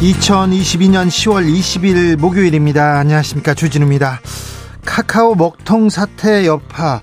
[0.00, 2.98] 2022년 10월 20일 목요일입니다.
[3.00, 3.54] 안녕하십니까.
[3.54, 4.20] 주진우입니다.
[4.84, 7.00] 카카오 먹통 사태 여파.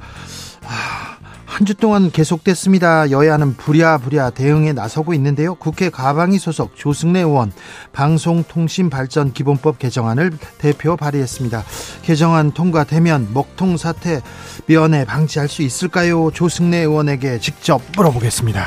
[1.45, 3.11] 한 주 동안 계속됐습니다.
[3.11, 5.55] 여야는 부랴부랴 대응에 나서고 있는데요.
[5.55, 7.53] 국회 가방위 소속 조승래 의원
[7.93, 11.63] 방송통신발전기본법 개정안을 대표 발의했습니다.
[12.01, 14.19] 개정안 통과되면 먹통 사태
[14.67, 16.29] 면회 방지할 수 있을까요?
[16.33, 18.65] 조승래 의원에게 직접 물어보겠습니다.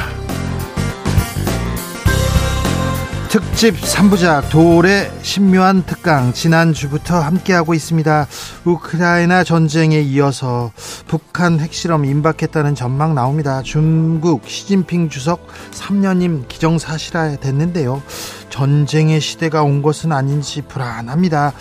[3.28, 8.26] 특집 3부작 돌의 신묘한 특강 지난주부터 함께하고 있습니다.
[8.64, 10.72] 우크라이나 전쟁에 이어서
[11.06, 13.60] 북한 핵실험 임박했다는 전망 나옵니다.
[13.62, 18.02] 중국 시진핑 주석 3년임 기정사실화 됐는데요.
[18.48, 21.52] 전쟁의 시대가 온 것은 아닌지 불안합니다.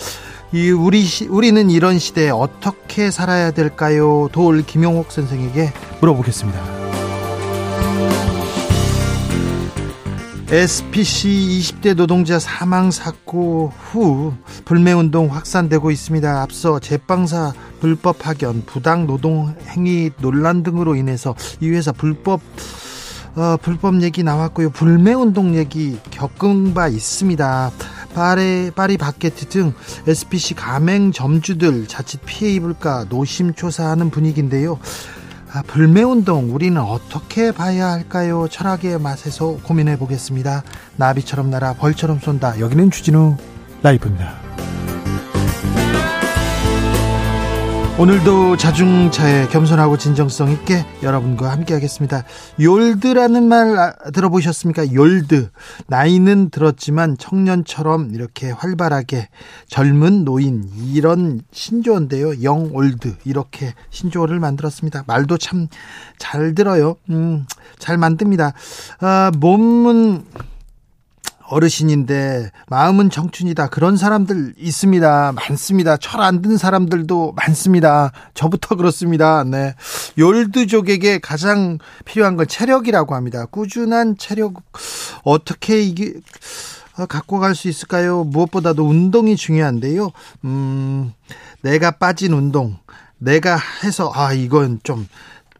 [0.52, 4.30] 이 우리 우리는 이런 시대에 어떻게 살아야 될까요?
[4.32, 6.77] 돌 김용옥 선생에게 물어보겠습니다.
[10.50, 11.28] SPC
[11.60, 14.32] 20대 노동자 사망 사고 후
[14.64, 16.40] 불매 운동 확산되고 있습니다.
[16.40, 22.40] 앞서 제빵사 불법 파견, 부당 노동 행위 논란 등으로 인해서 이 회사 불법
[23.36, 24.70] 어, 불법 얘기 나왔고요.
[24.70, 27.70] 불매 운동 얘기 겪은 바 있습니다.
[28.14, 29.74] 파리, 파리 바게트 등
[30.06, 34.78] SPC 가맹 점주들 자칫 피해 입을까 노심초사하는 분위기인데요.
[35.58, 38.46] 아, 불매운동 우리는 어떻게 봐야 할까요?
[38.48, 40.62] 철학의 맛에서 고민해 보겠습니다.
[40.96, 42.60] 나비처럼 날아 벌처럼 쏜다.
[42.60, 43.36] 여기는 주진우
[43.82, 44.47] 라이브입니다.
[47.98, 52.22] 오늘도 자중차에 겸손하고 진정성 있게 여러분과 함께 하겠습니다.
[52.60, 54.92] 욜드라는 말 아, 들어보셨습니까?
[54.94, 55.50] 욜드.
[55.88, 59.28] 나이는 들었지만 청년처럼 이렇게 활발하게
[59.66, 62.44] 젊은 노인 이런 신조어인데요.
[62.44, 65.02] 영올드 이렇게 신조어를 만들었습니다.
[65.08, 65.66] 말도 참
[66.18, 66.96] 잘 들어요.
[67.10, 67.46] 음,
[67.78, 68.52] 잘 만듭니다.
[69.00, 70.24] 아, 몸은
[71.48, 73.68] 어르신인데 마음은 청춘이다.
[73.68, 75.32] 그런 사람들 있습니다.
[75.32, 75.96] 많습니다.
[75.96, 78.12] 철 안 든 사람들도 많습니다.
[78.34, 79.44] 저부터 그렇습니다.
[79.44, 79.74] 네.
[80.18, 83.46] 열두족에게 가장 필요한 건 체력이라고 합니다.
[83.46, 84.54] 꾸준한 체력
[85.24, 86.14] 어떻게 이게
[86.98, 88.24] 어, 갖고 갈 수 있을까요?
[88.24, 90.10] 무엇보다도 운동이 중요한데요.
[90.44, 91.12] 음,
[91.62, 92.76] 내가 빠진 운동,
[93.18, 95.06] 내가 해서 아 이건 좀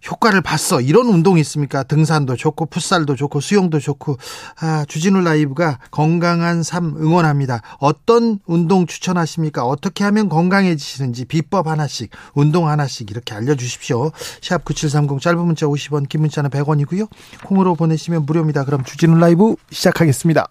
[0.06, 0.80] 효과를 봤어.
[0.80, 1.82] 이런 운동이 있습니까?
[1.82, 4.18] 등산도 좋고 풋살도 좋고 수영도 좋고
[4.60, 7.62] 아, 주진우 라이브가 건강한 삶 응원합니다.
[7.78, 9.64] 어떤 운동 추천하십니까?
[9.64, 14.10] 어떻게 하면 건강해지시는지 비법 하나씩, 운동 하나씩 이렇게 알려 주십시오.
[14.42, 17.08] 샵 9730 짧은 문자 50원, 긴 문자는 100원이고요.
[17.44, 18.64] 콩으로 보내시면 무료입니다.
[18.64, 20.48] 그럼 주진우 라이브 시작하겠습니다.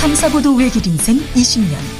[0.00, 1.99] 탐사보도 외길 인생 20년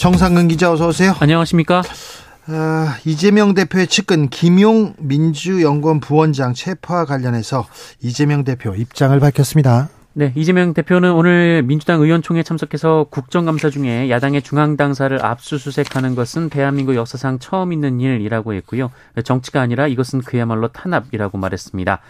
[0.00, 1.14] 정상근 기자 어서 오세요.
[1.20, 1.82] 안녕하십니까?
[2.46, 7.66] 아, 이재명 대표의 측근 김용 민주연구원 부원장 체포와 관련해서
[8.00, 9.90] 이재명 대표 입장을 밝혔습니다.
[10.14, 17.38] 네, 이재명 대표는 오늘 민주당 의원총회 참석해서 국정감사 중에 야당의 중앙당사를 압수수색하는 것은 대한민국 역사상
[17.38, 18.90] 처음 있는 일이라고 했고요.
[19.22, 22.00] 정치가 아니라 이것은 그야말로 탄압이라고 말했습니다.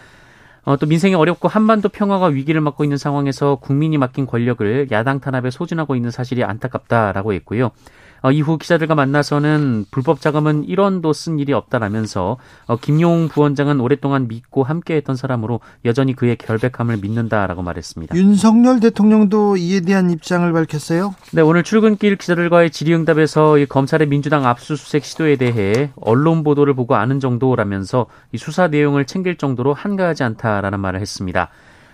[0.63, 5.49] 어, 또 민생이 어렵고 한반도 평화가 위기를 맞고 있는 상황에서 국민이 맡긴 권력을 야당 탄압에
[5.49, 7.71] 소진하고 있는 사실이 안타깝다라고 했고요.
[8.21, 12.37] 어, 이후 기자들과 만나서는 불법 자금은 1원도 쓴 일이 없다라면서
[12.67, 18.15] 어, 김용 부원장은 오랫동안 믿고 함께했던 사람으로 여전히 그의 결백함을 믿는다라고 말했습니다.
[18.15, 21.15] 윤석열 대통령도 이에 대한 입장을 밝혔어요.
[21.31, 28.05] 네, 오늘 출근길 기자들과의 질의응답에서 검찰의 민주당 압수수색 시도에 대해 언론 보도를 보고 아는 정도라면서
[28.31, 31.49] 이 수사 내용을 챙길 정도로 한가하지 않다라는 말을 했습니다.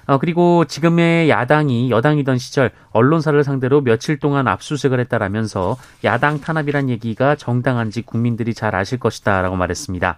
[0.08, 7.36] 어, 그리고 지금의 야당이 여당이던 시절 언론사를 상대로 며칠 동안 압수수색을 했다라면서 야당 탄압이란 얘기가
[7.36, 10.18] 정당한지 국민들이 잘 아실 것이다라고 말했습니다.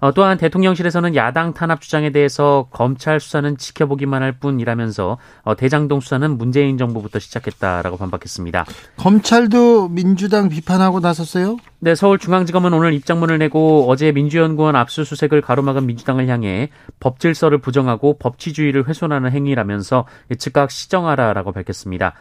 [0.00, 6.38] 어, 또한 대통령실에서는 야당 탄압 주장에 대해서 검찰 수사는 지켜보기만 할 뿐이라면서 어, 대장동 수사는
[6.38, 8.64] 문재인 정부부터 시작했다라고 반박했습니다.
[8.96, 11.58] 검찰도 민주당 비판하고 나섰어요?
[11.80, 16.70] 네, 서울중앙지검은 오늘 입장문을 내고 어제 민주연구원 압수수색을 가로막은 민주당을 향해
[17.00, 20.06] 법질서를 부정하고 법치주의를 훼손하는 행위라면서
[20.38, 22.14] 즉각 시정하라라고 밝혔습니다.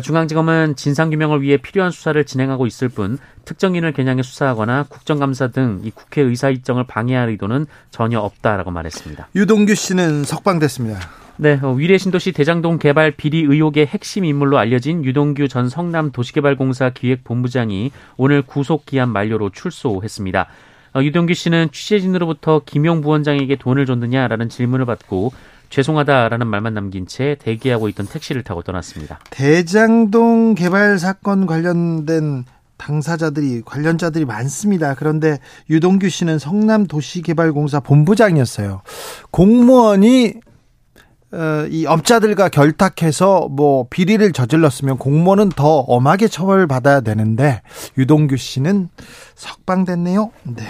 [0.00, 6.22] 중앙지검은 진상규명을 위해 필요한 수사를 진행하고 있을 뿐 특정인을 겨냥해 수사하거나 국정감사 등 이 국회
[6.22, 9.28] 의사 일정을 방해할 의도는 전혀 없다라고 말했습니다.
[9.34, 10.98] 유동규 씨는 석방됐습니다.
[11.38, 16.90] 네, 어, 위례 신도시 대장동 개발 비리 의혹의 핵심 인물로 알려진 유동규 전 성남 도시개발공사
[16.90, 20.46] 기획본부장이 오늘 구속 기한 만료로 출소했습니다.
[20.94, 25.32] 어, 유동규 씨는 취재진으로부터 김용 부원장에게 돈을 줬느냐라는 질문을 받고
[25.70, 29.18] 죄송하다라는 말만 남긴 채 대기하고 있던 택시를 타고 떠났습니다.
[29.30, 32.44] 대장동 개발 사건 관련된
[32.76, 34.94] 당사자들이 관련자들이 많습니다.
[34.94, 35.38] 그런데
[35.70, 38.82] 유동규 씨는 성남 도시개발공사 본부장이었어요.
[39.30, 40.34] 공무원이
[41.32, 47.62] 어, 이 업자들과 결탁해서 뭐 비리를 저질렀으면 공무원은 더 엄하게 처벌받아야 되는데
[47.98, 48.88] 유동규 씨는
[49.34, 50.30] 석방됐네요.
[50.44, 50.64] 네.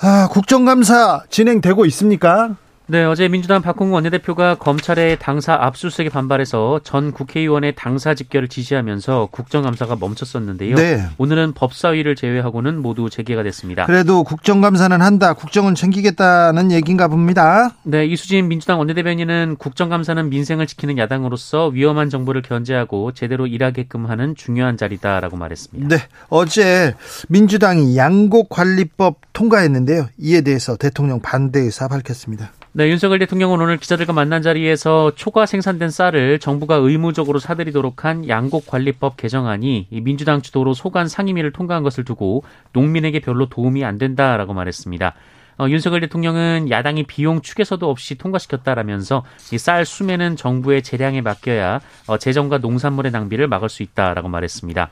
[0.00, 2.56] 아, 국정감사 진행되고 있습니까?
[2.86, 9.96] 네, 어제 민주당 박홍구 원내대표가 검찰의 당사 압수수색에 반발해서 전 국회의원의 당사 직결을 지시하면서 국정감사가
[9.96, 10.76] 멈췄었는데요.
[10.76, 11.02] 네.
[11.16, 13.86] 오늘은 법사위를 제외하고는 모두 재개가 됐습니다.
[13.86, 15.32] 그래도 국정감사는 한다.
[15.32, 17.70] 국정은 챙기겠다는 얘기인가 봅니다.
[17.84, 24.76] 네, 이수진 민주당 원내대변인은 국정감사는 민생을 지키는 야당으로서 위험한 정보를 견제하고 제대로 일하게끔 하는 중요한
[24.76, 25.88] 자리다라고 말했습니다.
[25.88, 26.94] 네, 어제
[27.30, 30.08] 민주당이 양곡관리법 통과했는데요.
[30.18, 32.52] 이에 대해서 대통령 반대 의사 밝혔습니다.
[32.76, 39.16] 네, 윤석열 대통령은 오늘 기자들과 만난 자리에서 초과 생산된 쌀을 정부가 의무적으로 사들이도록 한 양곡관리법
[39.16, 42.42] 개정안이 민주당 주도로 소관 상임위를 통과한 것을 두고
[42.72, 45.14] 농민에게 별로 도움이 안 된다라고 말했습니다.
[45.56, 52.18] 어, 윤석열 대통령은 야당이 비용 축에서도 없이 통과시켰다라면서 이 쌀 수매는 정부의 재량에 맡겨야 어,
[52.18, 54.90] 재정과 농산물의 낭비를 막을 수 있다라고 말했습니다.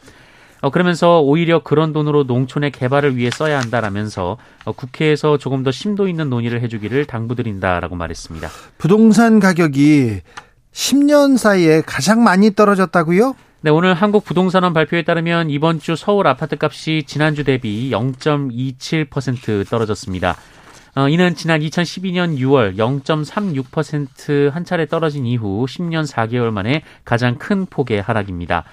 [0.62, 6.06] 어, 그러면서 오히려 그런 돈으로 농촌의 개발을 위해 써야 한다라면서 어, 국회에서 조금 더 심도
[6.08, 8.48] 있는 논의를 해주기를 당부드린다라고 말했습니다.
[8.78, 10.20] 부동산 가격이
[10.72, 13.34] 10년 사이에 가장 많이 떨어졌다고요?
[13.62, 20.36] 네, 오늘 한국 부동산원 발표에 따르면 이번 주 서울 아파트 값이 지난주 대비 0.27% 떨어졌습니다.
[20.94, 28.00] 어, 이는 지난 2012년 6월 0.36%한 차례 떨어진 이후 10년 4개월 만에 가장 큰 폭의
[28.02, 28.64] 하락입니다.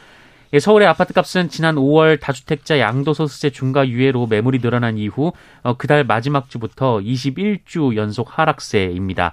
[0.51, 5.31] 예, 서울의 아파트 값은 지난 5월 다주택자 양도소득세 중과 유예로 매물이 늘어난 이후
[5.61, 9.31] 어, 그달 마지막 주부터 21주 연속 하락세입니다.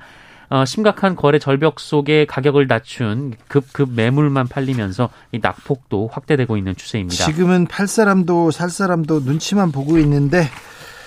[0.49, 7.25] 어, 심각한 거래 절벽 속에 가격을 낮춘 급급 매물만 팔리면서 이 낙폭도 확대되고 있는 추세입니다.
[7.25, 10.49] 지금은 팔 사람도 살 사람도 눈치만 보고 있는데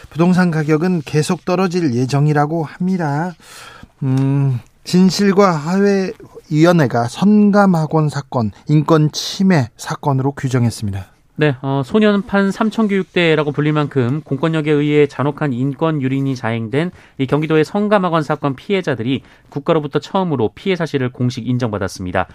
[0.10, 3.34] 부동산 가격은 계속 떨어질 예정이라고 합니다.
[4.02, 6.12] 음, 진실과 화해
[6.52, 11.06] 위원회가 선감학원 사건 인권 침해 사건으로 규정했습니다.
[11.36, 18.24] 네, 어, 소년판 삼천교육대라고 불릴 만큼 공권력에 의해 잔혹한 인권 유린이 자행된 이 경기도의 성감학원
[18.24, 22.28] 사건 피해자들이 국가로부터 처음으로 피해 사실을 공식 인정받았습니다.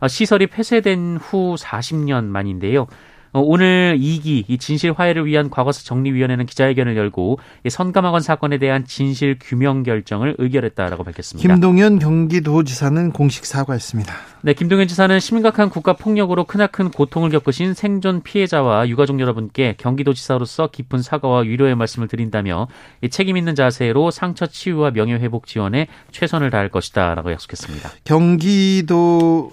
[0.00, 2.86] 어, 시설이 폐쇄된 후 40년 만인데요.
[3.32, 9.36] 어, 오늘 2기 이 진실 화해를 위한 과거사 정리위원회는 기자회견을 열고 선감학원 사건에 대한 진실
[9.40, 11.54] 규명 결정을 의결했다라고 밝혔습니다.
[11.54, 14.12] 김동연 경기도지사는 공식 사과했습니다.
[14.42, 21.02] 네, 김동연 지사는 심각한 국가 폭력으로 크나큰 고통을 겪으신 생존 피해자와 유가족 여러분께 경기도지사로서 깊은
[21.02, 22.68] 사과와 위로의 말씀을 드린다며
[23.10, 27.90] 책임 있는 자세로 상처 치유와 명예 회복 지원에 최선을 다할 것이다라고 약속했습니다.
[28.04, 29.50] 경기도에서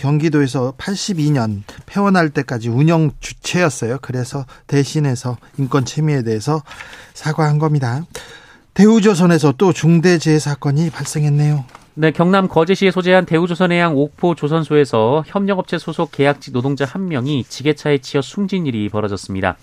[0.00, 3.98] 경기도에서 82년 폐원할 때까지 운영 주체였어요.
[4.00, 6.62] 그래서 대신해서 인권 침해에 대해서
[7.12, 8.06] 사과한 겁니다.
[8.72, 11.66] 대우조선에서 또 중대재해 사건이 발생했네요.
[11.98, 18.20] 네, 경남 거제시에 소재한 대우조선해양 옥포 조선소에서 협력업체 소속 계약직 노동자 한 명이 지게차에 치여
[18.20, 19.56] 숨진 일이 벌어졌습니다.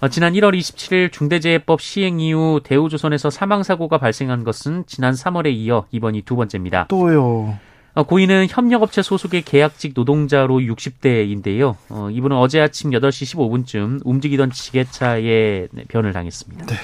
[0.00, 6.22] 어, 지난 1월 27일 중대재해법 시행 이후 대우조선에서 사망사고가 발생한 것은 지난 3월에 이어 이번이
[6.22, 6.86] 두 번째입니다.
[6.88, 7.56] 또요.
[7.94, 11.76] 어, 고인은 협력업체 소속의 계약직 노동자로 60대인데요.
[11.90, 16.66] 어, 이분은 어제 아침 8시 15분쯤 움직이던 지게차에 변을 당했습니다.
[16.66, 16.74] 네.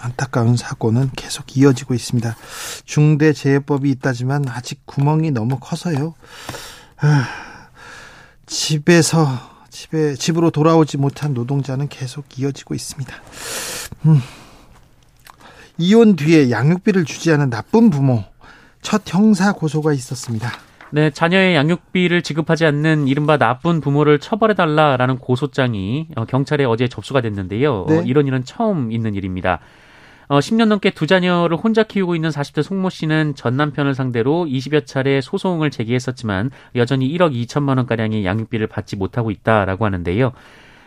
[0.00, 2.36] 안타까운 사고는 계속 이어지고 있습니다.
[2.84, 6.14] 중대재해법이 있다지만 아직 구멍이 너무 커서요.
[6.98, 7.28] 아,
[8.46, 9.26] 집에서
[9.70, 13.14] 집에 집으로 돌아오지 못한 노동자는 계속 이어지고 있습니다.
[14.06, 14.20] 음.
[15.78, 18.24] 이혼 뒤에 양육비를 주지 않은 나쁜 부모
[18.82, 20.50] 첫 형사 고소가 있었습니다.
[20.92, 27.86] 네, 자녀의 양육비를 지급하지 않는 이른바 나쁜 부모를 처벌해달라라는 고소장이 어, 경찰에 어제 접수가 됐는데요.
[27.88, 27.98] 네.
[27.98, 29.60] 어, 이런 일은 처음 있는 일입니다.
[30.30, 34.86] 어, 10년 넘게 두 자녀를 혼자 키우고 있는 40대 송모 씨는 전 남편을 상대로 20여
[34.86, 40.30] 차례 소송을 제기했었지만 여전히 1억 2천만 원가량의 양육비를 받지 못하고 있다라고 하는데요.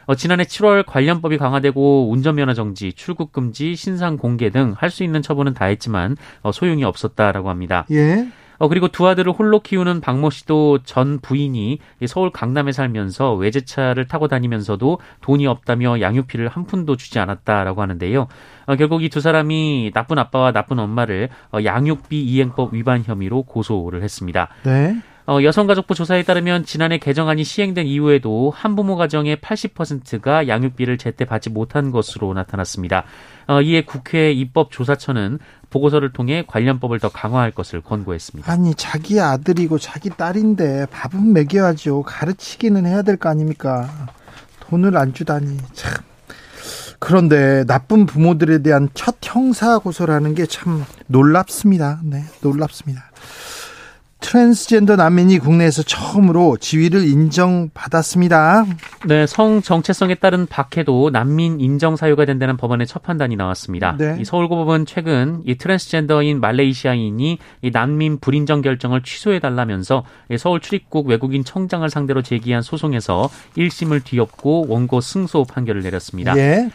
[0.06, 5.22] 어, 지난해 7월 관련법이 강화되고 운전면허 정지, 출국 금지, 신상 공개 등 할 수 있는
[5.22, 7.86] 처분은 다 했지만 어, 소용이 없었다라고 합니다.
[7.92, 8.26] 예.
[8.57, 14.27] 어, 그리고 두 아들을 홀로 키우는 박모 씨도 전 부인이 서울 강남에 살면서 외제차를 타고
[14.27, 18.27] 다니면서도 돈이 없다며 양육비를 한 푼도 주지 않았다라고 하는데요.
[18.65, 24.01] 어, 결국 이 두 사람이 나쁜 아빠와 나쁜 엄마를 어, 양육비 이행법 위반 혐의로 고소를
[24.03, 24.50] 했습니다.
[24.63, 24.95] 네.
[25.25, 31.92] 어, 여성가족부 조사에 따르면 지난해 개정안이 시행된 이후에도 한부모 가정의 80%가 양육비를 제때 받지 못한
[31.92, 33.06] 것으로 나타났습니다.
[33.48, 35.39] 어, 이에 국회 입법조사처는
[35.70, 38.51] 보고서를 통해 관련법을 더 강화할 것을 권고했습니다.
[38.51, 42.03] 아니 자기 아들이고 자기 딸인데 밥은 먹여야죠.
[42.03, 43.89] 가르치기는 해야 될 거 아닙니까?
[44.60, 45.94] 돈을 안 주다니 참.
[47.00, 52.01] 그런데 나쁜 부모들에 대한 첫 형사 고소라는 게 참 놀랍습니다.
[52.03, 53.12] 네, 놀랍습니다.
[54.24, 58.65] 트랜스젠더 난민이 국내에서 처음으로 지위를 인정받았습니다.
[59.06, 63.98] 네, 성 정체성에 따른 박해도 난민 인정 사유가 된다는 법원의 첫 판단이 나왔습니다.
[63.98, 64.18] 네.
[64.20, 70.06] 이 서울고법은 최근 이 트랜스젠더인 말레이시아인이 이 난민 불인정 결정을 취소해 달라면서
[70.39, 76.36] 서울 출입국 외국인 청장을 상대로 제기한 소송에서 1심을 뒤엎고 원고 승소 판결을 내렸습니다.
[76.38, 76.70] 예.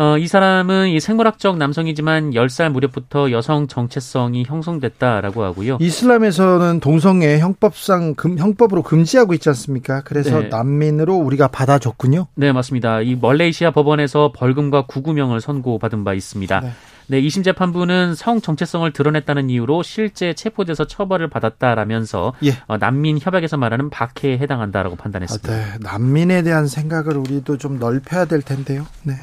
[0.00, 5.76] 어, 이 사람은 이 생물학적 남성이지만 10살 무렵부터 여성 정체성이 형성됐다라고 하고요.
[5.78, 10.00] 이슬람에서는 동성애 형법상 금, 형법으로 금지하고 있지 않습니까?
[10.00, 10.48] 그래서 네.
[10.48, 12.28] 난민으로 우리가 받아줬군요.
[12.34, 13.02] 네, 맞습니다.
[13.02, 16.60] 이 멀레이시아 법원에서 벌금과 구구명을 선고받은 바 있습니다.
[16.60, 16.70] 네.
[17.10, 22.52] 네, 2심 재판부는 성 정체성을 드러냈다는 이유로 실제 체포돼서 처벌을 받았다라면서 예.
[22.68, 25.52] 어, 난민 협약에서 말하는 박해에 해당한다라고 판단했습니다.
[25.52, 28.86] 아, 네, 난민에 대한 생각을 우리도 좀 넓혀야 될 텐데요.
[29.02, 29.14] 네.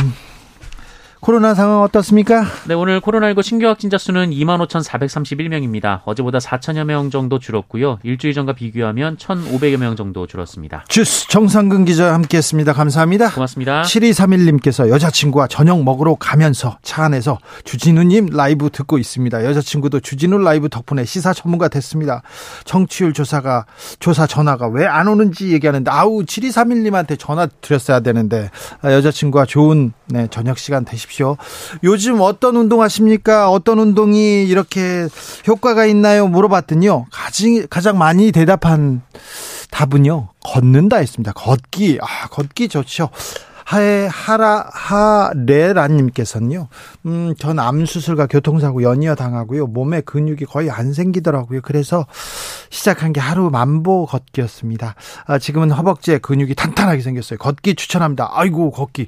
[0.00, 0.23] 음.
[1.24, 2.44] 코로나 상황 어떻습니까?
[2.68, 6.02] 네, 오늘 코로나19 신규 확진자 수는 25,431명입니다.
[6.04, 7.98] 어제보다 4천여 명 정도 줄었고요.
[8.02, 10.84] 일주일 전과 비교하면 1,500여 명 정도 줄었습니다.
[10.88, 12.74] 주스 정상근 기자 함께했습니다.
[12.74, 13.30] 감사합니다.
[13.30, 13.82] 고맙습니다.
[13.84, 19.46] 7231님께서 여자친구와 저녁 먹으러 가면서 차 안에서 주진우님 라이브 듣고 있습니다.
[19.46, 22.20] 여자친구도 주진우 라이브 덕분에 시사 전문가 됐습니다.
[22.66, 23.64] 청취율 조사가
[23.98, 28.50] 조사 전화가 왜 안 오는지 얘기하는데 아우 7231님한테 전화 드렸어야 되는데
[28.82, 31.13] 아, 여자친구와 좋은 네, 저녁 시간 되십시오.
[31.14, 31.36] 주십시오.
[31.84, 33.50] 요즘 어떤 운동 하십니까?
[33.50, 35.06] 어떤 운동이 이렇게
[35.46, 36.26] 효과가 있나요?
[36.26, 37.06] 물어봤더니요.
[37.10, 39.02] 가장, 가장 많이 대답한
[39.70, 40.28] 답은요.
[40.44, 41.32] 걷는다 했습니다.
[41.32, 41.98] 걷기.
[42.02, 43.10] 아, 걷기 좋죠.
[43.64, 46.68] 하에 하라 하레라님께서는요.
[47.06, 49.68] 음, 전 암 수술과 교통사고 연이어 당하고요.
[49.68, 51.62] 몸에 근육이 거의 안 생기더라고요.
[51.62, 52.06] 그래서
[52.68, 54.96] 시작한 게 하루 만보 걷기였습니다.
[55.26, 57.38] 아, 지금은 허벅지에 근육이 탄탄하게 생겼어요.
[57.38, 58.28] 걷기 추천합니다.
[58.32, 59.06] 아이고 걷기.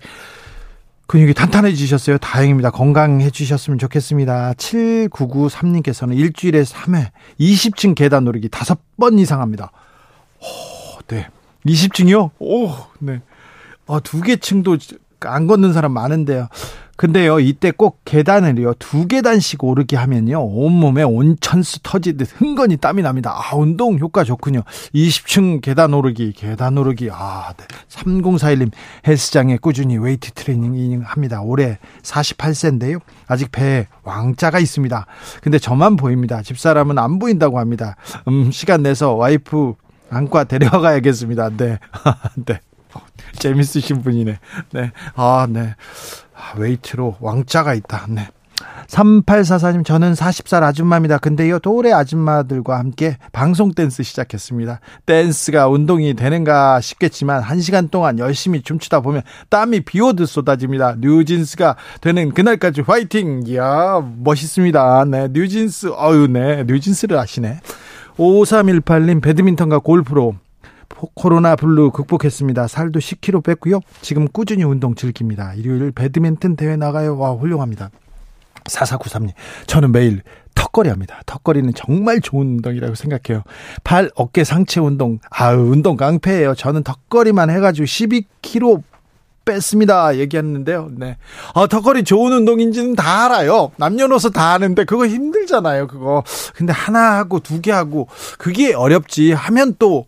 [1.07, 2.19] 근육이 탄탄해지셨어요.
[2.19, 2.71] 다행입니다.
[2.71, 4.55] 건강해지셨으면 좋겠습니다.
[4.55, 9.71] 7993님께서는 일주일에 3회 20층 계단 오르기 5번 이상 합니다.
[10.41, 11.29] 오, 네.
[11.65, 12.31] 20층이요?
[12.41, 13.21] 오, 네.
[13.87, 14.79] 아, 두 개 층도
[15.21, 16.49] 안 걷는 사람 많은데요.
[16.97, 23.37] 근데요, 이때 꼭 계단을요, 두 계단씩 오르게 하면요, 온몸에 온천수 터지듯 흥건히 땀이 납니다.
[23.37, 24.63] 아, 운동 효과 좋군요.
[24.95, 27.11] 20층 계단 오르기, 계단 오르기.
[27.13, 27.67] 아, 네.
[27.89, 28.71] 3041님,
[29.07, 31.43] 헬스장에 꾸준히 웨이트 트레이닝 합니다.
[31.43, 33.01] 올해 48세인데요.
[33.27, 35.07] 아직 배에 왕자가 있습니다.
[35.43, 36.43] 근데 저만 보입니다.
[36.43, 37.97] 집사람은 안 보인다고 합니다.
[38.29, 39.75] 음, 시간 내서 와이프
[40.09, 41.51] 안과 데려가야겠습니다.
[41.57, 41.79] 네.
[42.47, 42.61] 네.
[43.39, 44.39] 재밌으신 분이네.
[44.73, 44.93] 네.
[45.15, 45.75] 아, 네.
[46.37, 48.07] 아, 웨이트로 왕자가 있다.
[48.09, 48.29] 네.
[48.89, 51.19] 3844님, 저는 40살 아줌마입니다.
[51.19, 54.81] 근데요, 또래 아줌마들과 함께 방송 댄스 시작했습니다.
[55.05, 60.97] 댄스가 운동이 되는가 싶겠지만, 한 시간 동안 열심히 춤추다 보면 땀이 비 오듯 쏟아집니다.
[61.01, 63.43] 뉴진스가 되는 그날까지 화이팅!
[63.47, 65.05] 이야, 멋있습니다.
[65.07, 67.61] 네, 뉴진스, 어유 네, 뉴진스를 아시네.
[68.17, 70.37] 5318님, 배드민턴과 골프로
[71.15, 72.69] 코로나 블루 극복했습니다.
[72.69, 73.81] 살도 10kg 뺐고요.
[74.01, 75.55] 지금 꾸준히 운동 즐깁니다.
[75.55, 77.19] 일요일 배드민턴 대회 나가요.
[77.19, 77.91] 와, 훌륭합니다.
[78.65, 79.31] 4493님.
[79.67, 80.23] 저는 매일
[80.55, 81.21] 턱걸이 합니다.
[81.27, 83.43] 턱걸이는 정말 좋은 운동이라고 생각해요.
[83.85, 85.19] 팔, 어깨, 상체 운동.
[85.31, 86.55] 아유, 운동 깡패예요.
[86.55, 88.83] 저는 턱걸이만 해가지고 12kg
[89.45, 90.17] 뺐습니다.
[90.17, 90.91] 얘기했는데요.
[90.97, 91.17] 네.
[91.55, 93.71] 아, 턱걸이 좋은 운동인지는 다 알아요.
[93.77, 95.87] 남녀노소 다 아는데 그거 힘들잖아요.
[95.87, 96.25] 그거.
[96.55, 100.07] 근데 하나 하고 두 개 하고 그게 어렵지 하면 또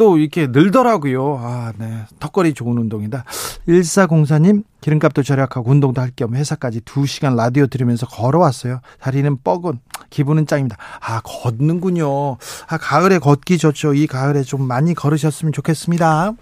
[0.00, 1.36] 또 이렇게 늘더라고요.
[1.42, 2.06] 아, 네.
[2.20, 3.22] 턱걸이 좋은 운동이다.
[3.68, 8.80] 1404님, 기름값도 절약하고 운동도 할 겸 회사까지 2시간 라디오 들으면서 걸어왔어요.
[8.98, 9.78] 다리는 뻐근,
[10.08, 10.78] 기분은 짱입니다.
[11.00, 12.38] 아, 걷는군요.
[12.68, 13.92] 아, 가을에 걷기 좋죠.
[13.92, 16.32] 이 가을에 좀 많이 걸으셨으면 좋겠습니다.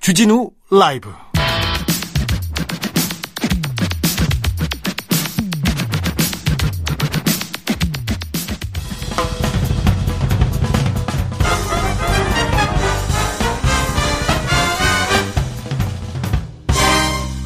[0.00, 1.10] 주진우 라이브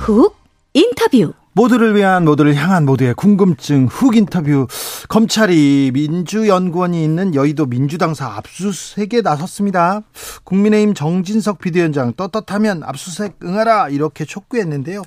[0.06, 0.36] 훅
[0.72, 4.68] 인터뷰 모두를 위한 모두를 향한 모두의 궁금증 훅 인터뷰
[5.08, 10.02] 검찰이 민주연구원이 있는 여의도 민주당사 압수수색에 나섰습니다.
[10.44, 15.02] 국민의힘 정진석 비대위원장 떳떳하면 압수수색 응하라 이렇게 촉구했는데요.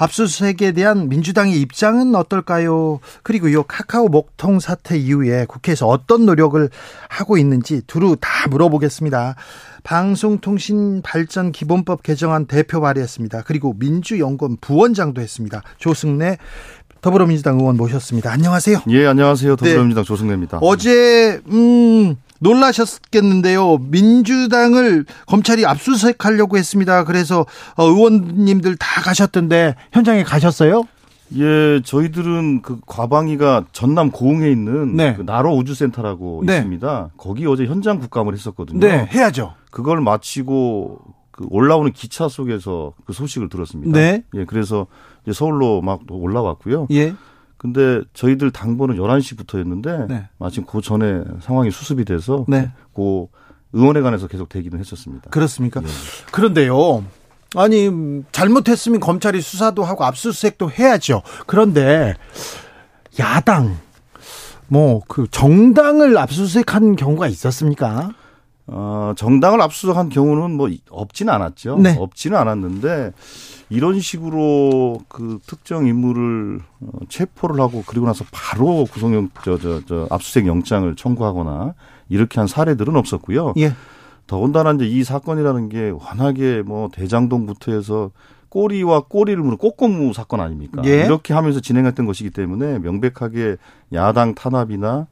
[0.00, 3.00] 압수수색에 대한 민주당의 입장은 어떨까요?
[3.22, 6.70] 그리고요 카카오 목통 사태 이후에 국회에서 어떤 노력을
[7.08, 9.36] 하고 있는지 두루 다 물어보겠습니다.
[9.82, 13.42] 방송통신발전 기본법 개정안 대표 발의했습니다.
[13.42, 15.62] 그리고 민주연구원 부원장도 했습니다.
[15.76, 16.38] 조승래
[17.00, 18.30] 더불어민주당 의원 모셨습니다.
[18.32, 18.82] 안녕하세요.
[18.88, 19.56] 예, 안녕하세요.
[19.56, 20.06] 더불어민주당 네.
[20.06, 20.58] 조승래입니다.
[20.60, 23.78] 어제 음 놀라셨겠는데요.
[23.78, 27.04] 민주당을 검찰이 압수수색하려고 했습니다.
[27.04, 30.84] 그래서 어, 의원님들 다 가셨던데 현장에 가셨어요?
[31.36, 35.14] 예, 저희들은 그 과방위가 전남 고흥에 있는 네.
[35.14, 36.56] 그 나로 우주센터라고 네.
[36.56, 37.10] 있습니다.
[37.16, 38.80] 거기 어제 현장 국감을 했었거든요.
[38.80, 39.54] 네, 해야죠.
[39.70, 40.98] 그걸 마치고
[41.30, 43.96] 그 올라오는 기차 속에서 그 소식을 들었습니다.
[43.96, 44.24] 네.
[44.34, 44.86] 예, 그래서
[45.32, 46.88] 서울로 막 올라왔고요.
[46.92, 47.14] 예.
[47.56, 50.28] 근데 저희들 당번은 11시부터였는데 네.
[50.38, 52.70] 마침 그 전에 상황이 수습이 돼서 네.
[52.94, 53.26] 그
[53.72, 55.30] 의원회관에서 계속 대기는 했었습니다.
[55.30, 55.82] 그렇습니까?
[55.82, 55.86] 예.
[56.32, 57.04] 그런데요.
[57.56, 57.90] 아니
[58.32, 61.22] 잘못했으면 검찰이 수사도 하고 압수수색도 해야죠.
[61.46, 62.14] 그런데
[63.18, 63.76] 야당
[64.68, 68.10] 뭐 그 정당을 압수수색한 경우가 있었습니까?
[68.66, 71.78] 어, 정당을 압수수색한 경우는 뭐 없지는 않았죠.
[71.78, 71.96] 네.
[71.98, 73.12] 없지는 않았는데
[73.68, 80.46] 이런 식으로 그 특정 인물을 어, 체포를 하고 그리고 나서 바로 구속영 저저 저 압수수색
[80.46, 81.74] 영장을 청구하거나
[82.08, 83.54] 이렇게 한 사례들은 없었고요.
[83.58, 83.72] 예.
[84.26, 88.12] 더군다나 이제 이 사건이라는 게 워낙에 뭐 대장동부터 해서
[88.48, 90.82] 꼬리와 꼬리를 무는 꽃공무 사건 아닙니까?
[90.84, 91.04] 예.
[91.04, 93.56] 이렇게 하면서 진행했던 것이기 때문에 명백하게
[93.92, 95.06] 야당 탄압이나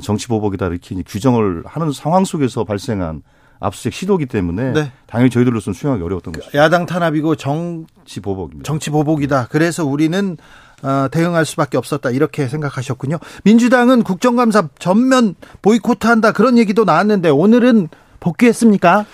[0.00, 3.22] 정치 보복이다 이렇게 규정을 하는 상황 속에서 발생한
[3.60, 4.92] 압수수색 시도기 때문에 네.
[5.06, 6.58] 당연히 저희들로서는 수용하기 어려웠던 것이죠.
[6.58, 8.66] 야당 탄압이고 정치 보복입니다.
[8.66, 9.46] 정치 보복이다.
[9.50, 10.36] 그래서 우리는
[10.82, 13.18] 어, 대응할 수밖에 없었다 이렇게 생각하셨군요.
[13.44, 19.06] 민주당은 국정감사 전면 보이콧한다 그런 얘기도 나왔는데 오늘은 복귀했습니까?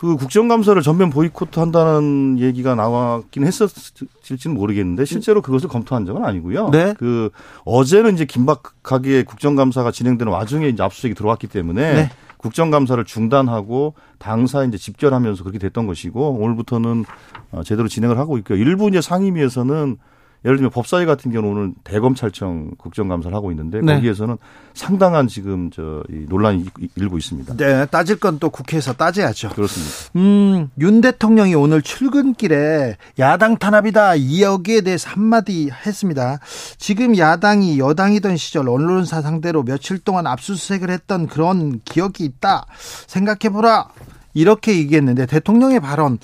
[0.00, 6.70] 그 국정감사를 전면 보이콧 한다는 얘기가 나왔긴 했었을지는 모르겠는데 실제로 그것을 검토한 적은 아니고요.
[6.70, 6.94] 네.
[6.96, 7.28] 그
[7.66, 12.10] 어제는 이제 긴박하게 국정감사가 진행되는 와중에 이제 압수수색이 들어왔기 때문에 네.
[12.38, 17.04] 국정감사를 중단하고 당사 이제 집결하면서 그렇게 됐던 것이고 오늘부터는
[17.52, 18.56] 어, 제대로 진행을 하고 있고요.
[18.56, 19.98] 일부 이제 상임위에서는
[20.44, 23.94] 예를 들면 법사위 같은 경우는 대검찰청 국정감사를 하고 있는데 네.
[23.94, 24.38] 거기에서는
[24.74, 26.64] 상당한 지금 저 논란이
[26.96, 27.56] 일고 있습니다.
[27.56, 29.50] 네, 따질 건 또 국회에서 따져야죠.
[29.50, 29.92] 그렇습니다.
[30.16, 36.38] 음, 윤 대통령이 오늘 출근길에 야당 탄압이다 이 여기에 대해서 한마디 했습니다.
[36.78, 42.66] 지금 야당이 여당이던 시절 언론사 상대로 며칠 동안 압수수색을 했던 그런 기억이 있다.
[43.06, 43.88] 생각해보라.
[44.32, 46.18] 이렇게 얘기했는데 대통령의 발언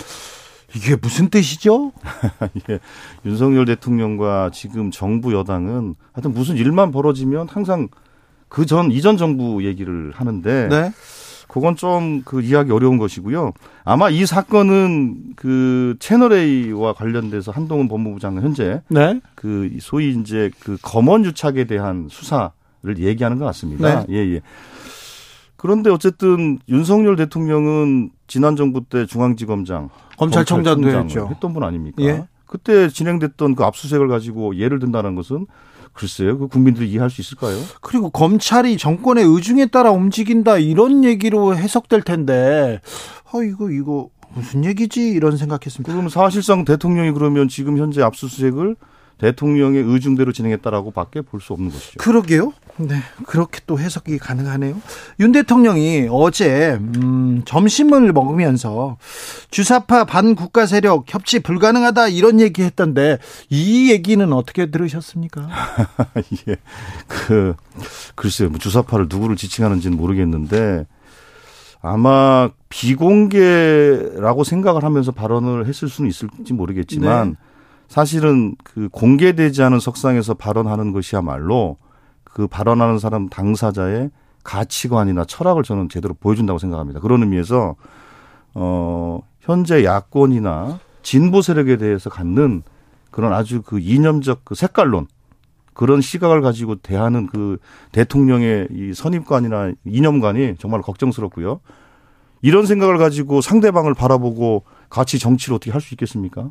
[0.74, 1.92] 이게 무슨 뜻이죠?
[2.70, 2.81] 예.
[3.24, 7.88] 윤석열 대통령과 지금 정부 여당은 하여튼 무슨 일만 벌어지면 항상
[8.48, 10.92] 그 전 이전 정부 얘기를 하는데 네.
[11.48, 13.52] 그건 좀 그 이해하기 어려운 것이고요.
[13.85, 19.20] 아마 이 사건은 그 채널 A와 관련돼서 한동훈 법무부 장관 현재 네.
[19.35, 22.50] 그 소위 이제 그 검언 유착에 대한 수사를
[22.98, 24.05] 얘기하는 것 같습니다.
[24.05, 24.07] 네.
[24.11, 24.40] 예, 예.
[25.57, 29.88] 그런데 어쨌든 윤석열 대통령은 지난 정부 때 중앙지검장
[30.19, 31.29] 검찰청장도 했죠.
[31.31, 32.03] 했던 분 아닙니까?
[32.03, 32.27] 예?
[32.47, 35.47] 그때 진행됐던 그 압수수색을 가지고 예를 든다는 것은
[35.92, 37.59] 글쎄요, 그 국민들이 이해할 수 있을까요?
[37.81, 42.81] 그리고 검찰이 정권의 의중에 따라 움직인다 이런 얘기로 해석될 텐데,
[43.33, 45.90] 어 이거 이거 무슨 얘기지 이런 생각했습니다.
[45.92, 48.77] 그럼 사실상 대통령이 그러면 지금 현재 압수수색을
[49.18, 51.94] 대통령의 의중대로 진행했다라고 밖에 볼 수 없는 것이죠.
[51.98, 52.52] 그러게요.
[52.79, 54.76] 네, 그렇게 또 해석이 가능하네요.
[55.20, 58.98] 윤 대통령이 어제 음, 점심을 먹으면서
[59.50, 65.48] 주사파 반국가 세력 협치 불가능하다 이런 얘기 했던데 이 얘기는 어떻게 들으셨습니까?
[66.48, 66.57] 예,
[67.07, 67.55] 그
[68.14, 70.87] 글쎄요, 뭐 주사파를 누구를 지칭하는지는 모르겠는데
[71.81, 77.29] 아마 비공개라고 생각을 하면서 발언을 했을 수는 있을지 모르겠지만.
[77.31, 77.45] 네.
[77.88, 81.77] 사실은 그 공개되지 않은 석상에서 발언하는 것이야말로
[82.25, 84.11] 그 발언하는 사람 당사자의
[84.44, 87.01] 가치관이나 철학을 저는 제대로 보여준다고 생각합니다.
[87.01, 87.77] 그런 의미에서
[88.55, 92.62] 어 현재 야권이나 진보 세력에 대해서 갖는
[93.11, 95.07] 그런 아주 그 이념적 그 색깔론
[95.72, 97.59] 그런 시각을 가지고 대하는 그
[97.92, 101.61] 대통령의 이 선입관이나 이념관이 정말 걱정스럽고요.
[102.42, 106.51] 이런 생각을 가지고 상대방을 바라보고 같이 정치를 어떻게 할 수 있겠습니까?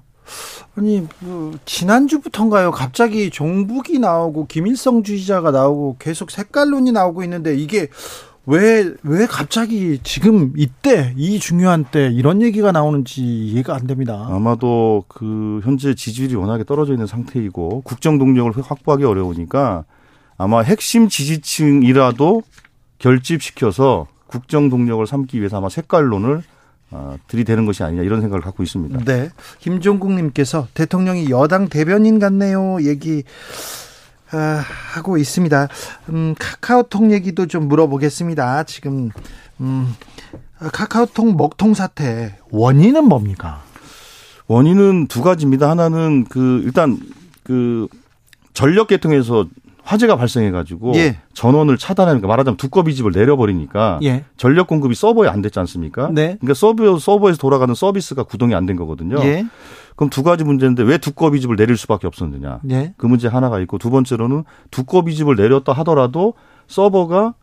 [0.76, 2.72] 아니 그 지난주부터인가요?
[2.72, 7.90] 갑자기 종북이 나오고 김일성 주의자가 나오고 계속 색깔론이 나오고 있는데 이게
[8.48, 14.28] 왜, 왜 갑자기 지금 이때, 이 중요한 때 이런 얘기가 나오는지 이해가 안 됩니다.
[14.30, 19.86] 아마도 그 현재 지지율이 워낙에 떨어져 있는 상태이고 국정 동력을 확보하기 어려우니까
[20.38, 22.44] 아마 핵심 지지층이라도
[23.00, 26.55] 결집시켜서 국정 동력을 삼기 위해서 아마 색깔론을 아,
[27.28, 29.04] 들이대는 것이 아니냐 이런 생각을 갖고 있습니다.
[29.06, 29.30] 네.
[29.60, 32.78] 김종국님께서 대통령이 여당 대변인 같네요.
[32.84, 33.24] 얘기
[34.32, 35.68] 아, 하고 있습니다.
[36.10, 38.64] 음, 카카오톡 얘기도 좀 물어보겠습니다.
[38.64, 39.12] 지금
[39.62, 39.96] 음,
[40.60, 43.62] 카카오톡 먹통 사태 원인은 뭡니까?
[44.48, 45.70] 원인은 두 가지입니다.
[45.70, 47.00] 하나는 그 일단
[47.44, 47.88] 그
[48.54, 49.46] 전력 계통에서
[49.86, 51.18] 화재가 발생해가지고 예.
[51.34, 54.26] 전원을 차단하니까 말하자면 두꺼비 집을 내려버리니까 예.
[54.36, 56.10] 전력 공급이 서버에 안 됐지 않습니까?
[56.12, 56.38] 네.
[56.42, 59.18] 그러니까 서버 서버에서 돌아가는 서비스가 구동이 안 된 거거든요.
[59.24, 59.46] 예.
[59.96, 62.62] 그럼 두 가지 문제인데 왜 두꺼비 집을 내릴 수밖에 없었느냐?
[62.72, 62.94] 예.
[62.98, 66.34] 그 문제 하나가 있고 두 번째로는 두꺼비 집을 내렸다 하더라도
[66.68, 67.36] 서버가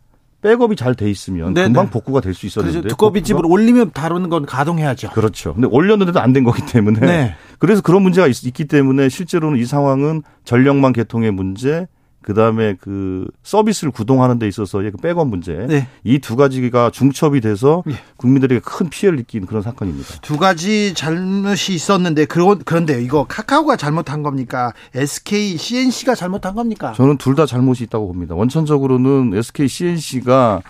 [0.43, 1.67] 백업이 잘 돼 있으면 네네.
[1.69, 5.11] 금방 복구가 될 수 있었는데 두꺼비 집을 올리면 다른 건 가동해야죠.
[5.11, 5.55] 그렇죠.
[5.55, 7.35] 근데 올렸는데도 안 된 거기 때문에 네.
[7.61, 11.87] 그래서 그런 문제가 있, 있기 때문에 실제로는 이 상황은 전력망 개통의 문제
[12.23, 15.89] 그다음에 그 서비스를 구동하는 데 있어서의 그 백업 문제 네.
[16.05, 17.95] 이두 가지가 중첩이 돼서 예.
[18.17, 20.21] 국민들에게 큰 피해를 입긴 그런 사건입니다.
[20.23, 24.73] 두 가지 잘못이 있었는데 그런데 이거 카카오가 잘못한 겁니까?
[24.95, 26.93] SK CNC가 잘못한 겁니까?
[26.95, 28.35] 저는 둘 다 잘못이 있다고 봅니다.
[28.35, 30.63] 원천적으로는 SK CNC가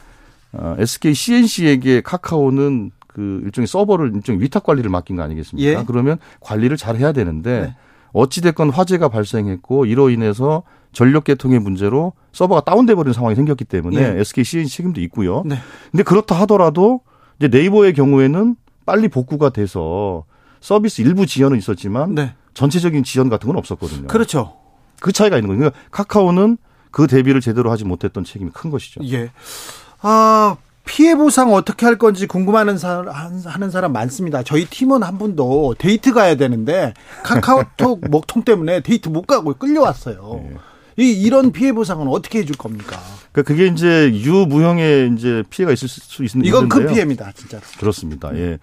[0.52, 5.80] 어, SK CNC에게 카카오는 그 일종의 서버를 일종의 위탁 관리를 맡긴 거 아니겠습니까?
[5.80, 5.84] 예.
[5.86, 7.76] 그러면 관리를 잘 해야 되는데 네.
[8.12, 10.62] 어찌됐건 화재가 발생했고 이로 인해서
[10.92, 14.20] 전력 계통의 문제로 서버가 다운돼 버리는 상황이 생겼기 때문에 예.
[14.20, 15.42] SK CN 책임도 있고요.
[15.46, 15.56] 네.
[15.90, 17.00] 근데 그렇다 하더라도
[17.38, 20.24] 이제 네이버의 경우에는 빨리 복구가 돼서
[20.60, 22.34] 서비스 일부 지연은 있었지만 네.
[22.54, 24.06] 전체적인 지연 같은 건 없었거든요.
[24.06, 24.56] 그렇죠.
[25.00, 25.70] 그 차이가 있는 거예요.
[25.70, 26.58] 그러니까 카카오는
[26.90, 29.00] 그 대비를 제대로 하지 못했던 책임이 큰 것이죠.
[29.04, 29.30] 예.
[30.02, 34.42] 아, 피해 보상 어떻게 할 건지 궁금하는 사람, 하는 사람 많습니다.
[34.42, 40.40] 저희 팀원 한 분도 데이트 가야 되는데 카카오톡 먹통 때문에 데이트 못 가고 끌려왔어요.
[40.42, 40.56] 네.
[40.96, 42.98] 이 이런 피해 보상은 어떻게 해줄 겁니까?
[43.32, 47.62] 그러니까 그게 이제 유무형의 이제 피해가 있을 수 있는 이건 큰 피해입니다, 진짜로.
[47.78, 48.34] 그렇습니다.
[48.36, 48.58] 예.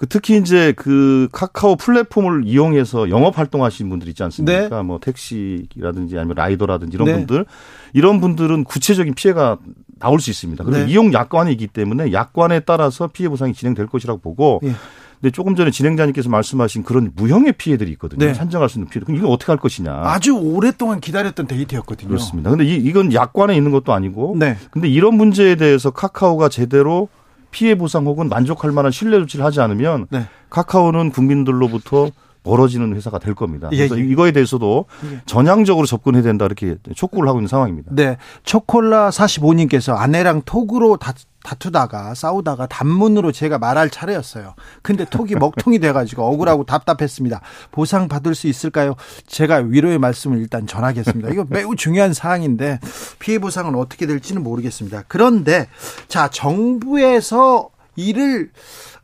[0.00, 4.76] 그 특히 이제 그 카카오 플랫폼을 이용해서 영업 활동하시는 분들 있지 않습니까?
[4.76, 4.82] 네.
[4.82, 7.12] 뭐 택시라든지 아니면 라이더라든지 이런 네.
[7.16, 7.44] 분들
[7.92, 9.58] 이런 분들은 구체적인 피해가
[9.98, 10.64] 나올 수 있습니다.
[10.64, 10.90] 그리고 네.
[10.90, 14.72] 이용 약관이 있기 때문에 약관에 따라서 피해 보상이 진행될 것이라고 보고 예.
[15.20, 18.24] 근데 조금 전에 진행자님께서 말씀하신 그런 무형의 피해들이 있거든요.
[18.24, 18.32] 네.
[18.32, 19.04] 산정할 수 있는 피해.
[19.04, 19.92] 그럼 이거 어떻게 할 것이냐.
[19.92, 22.08] 아주 오랫동안 기다렸던 데이터였거든요.
[22.08, 22.50] 그렇습니다.
[22.50, 24.36] 근데 이, 이건 약관에 있는 것도 아니고.
[24.38, 24.56] 네.
[24.70, 27.08] 근데 이런 문제에 대해서 카카오가 제대로
[27.50, 30.26] 피해 보상 혹은 만족할 만한 신뢰 조치를 하지 않으면 네.
[30.48, 32.10] 카카오는 국민들로부터
[32.50, 33.68] 멀어지는 회사가 될 겁니다.
[33.72, 34.04] 예, 그래서 예.
[34.04, 35.20] 이거에 대해서도 예.
[35.26, 37.92] 전향적으로 접근해야 된다 이렇게 촉구를 하고 있는 상황입니다.
[37.94, 38.16] 네.
[38.42, 44.54] 초콜라 45님께서 아내랑 톡으로 다, 다투다가 싸우다가 단문으로 제가 말할 차례였어요.
[44.82, 47.40] 근데 톡이 먹통이 돼가지고 억울하고 답답했습니다.
[47.70, 48.94] 보상 받을 수 있을까요?
[49.26, 51.30] 제가 위로의 말씀을 일단 전하겠습니다.
[51.30, 52.80] 이거 매우 중요한 사항인데
[53.20, 55.04] 피해 보상은 어떻게 될지는 모르겠습니다.
[55.06, 55.68] 그런데
[56.08, 57.70] 자 정부에서
[58.08, 58.50] 이를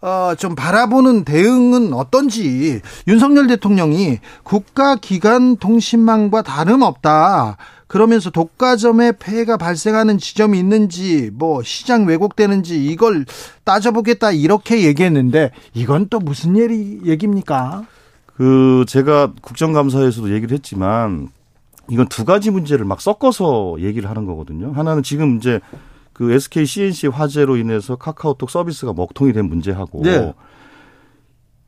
[0.01, 7.57] 어, 좀 바라보는 대응은 어떤지 윤석열 대통령이 국가기관 통신망과 다름없다.
[7.87, 13.25] 그러면서 독과점에 폐해가 발생하는 지점이 있는지 뭐 시장 왜곡되는지 이걸
[13.65, 17.87] 따져보겠다 이렇게 얘기했는데 이건 또 무슨 얘기 얘기입니까?
[18.37, 21.29] 그 제가 국정감사에서도 얘기를 했지만
[21.89, 24.73] 이건 두 가지 문제를 막 섞어서 얘기를 하는 거거든요.
[24.73, 25.61] 하나는 지금 이제
[26.17, 30.33] 그 SK CNC 화재로 인해서 카카오톡 서비스가 먹통이 된 문제하고 네.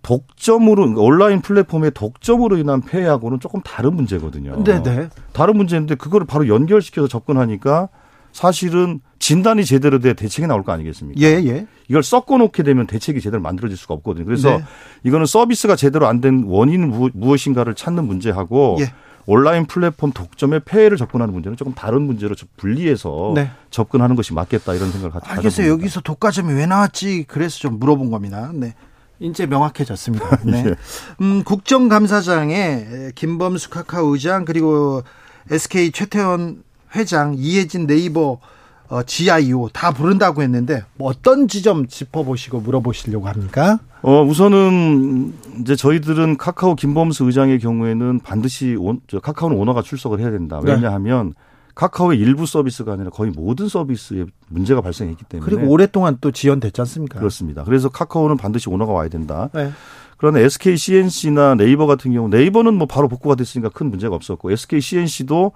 [0.01, 4.65] 독점으로 그러니까 온라인 플랫폼의 독점으로 인한 폐해하고는 조금 다른 문제거든요.
[4.65, 5.11] 네, 네.
[5.35, 7.91] 다른 문제인데 그거를 바로 연결시켜서 접근하니까
[8.33, 11.21] 사실은 진단이 제대로 돼 대책이 나올 거 아니겠습니까?
[11.21, 11.67] 예, 예.
[11.89, 14.25] 이걸 섞어 놓게 되면 대책이 제대로 만들어질 수가 없거든요.
[14.25, 14.65] 그래서 네.
[15.03, 18.87] 이거는 서비스가 제대로 안 된 원인은 무엇인가를 찾는 문제하고 예.
[19.31, 23.51] 온라인 플랫폼 독점의 폐해를 접근하는 문제는 조금 다른 문제로 분리해서 네.
[23.71, 25.69] 접근하는 것이 맞겠다 이런 생각을 가지고 알겠어요.
[25.69, 27.27] 여기서 독과점이 왜 나왔지?
[27.29, 28.51] 그래서 좀 물어본 겁니다.
[28.55, 28.75] 네.
[29.21, 30.45] 이제 명확해졌습니다.
[30.47, 30.65] 네.
[30.69, 30.75] 예.
[31.21, 35.03] 음, 국정감사장에 김범수 카카오 의장 그리고
[35.51, 36.63] SK 최태원
[36.97, 38.41] 회장 이혜진 네이버
[38.89, 43.81] 어, GIO 다 부른다고 했는데 뭐 어떤 지점 짚어보시고 물어보시려고 합니까?
[44.01, 50.31] 어 우선은 이제 저희들은 카카오 김범수 의장의 경우에는 반드시 온, 저 카카오는 오너가 출석을 해야
[50.31, 50.61] 된다.
[50.65, 50.73] 네.
[50.73, 51.33] 왜냐하면 네.
[51.75, 57.19] 카카오의 일부 서비스가 아니라 거의 모든 서비스에 문제가 발생했기 때문에 그리고 오랫동안 또 지연됐지 않습니까?
[57.19, 57.63] 그렇습니다.
[57.65, 59.49] 그래서 카카오는 반드시 오너가 와야 된다.
[59.53, 59.71] 네.
[60.17, 64.81] 그러나 SK CNC나 네이버 같은 경우 네이버는 뭐 바로 복구가 됐으니까 큰 문제가 없었고 SK
[64.81, 65.53] CNC도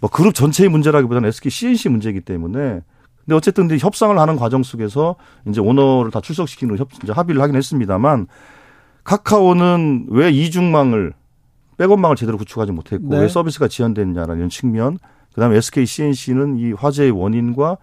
[0.00, 2.80] 뭐 그룹 전체의 문제라기보다는 SK CNC 문제이기 때문에
[3.24, 8.26] 근데 어쨌든 협상을 하는 과정 속에서 이제 오너를 다 출석시키는 협, 이제 합의를 하긴 했습니다만
[9.04, 11.12] 카카오는 왜 이중망을
[11.76, 13.20] 백업망을 제대로 구축하지 못했고 네.
[13.20, 14.98] 왜 서비스가 지연됐냐라는 측면
[15.34, 17.78] 그다음에 SK CNC는 이 화재의 원인과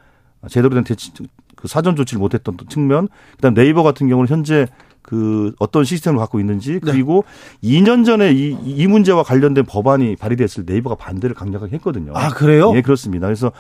[0.49, 1.11] 제대로 된 대치
[1.55, 4.67] 그 사전 조치를 못했던 측면 그다음 네이버 같은 경우는 현재
[5.07, 6.79] 그 어떤 시스템을 갖고 있는지 네.
[6.83, 7.23] 그리고
[7.61, 7.69] 네.
[7.81, 12.11] 2년 전에 이, 이 문제와 관련된 법안이 발의됐을 네이버가 반대를 강력하게 했거든요.
[12.13, 12.73] 아 그래요?
[12.75, 13.25] 예 그렇습니다.
[13.25, 13.53] 그래서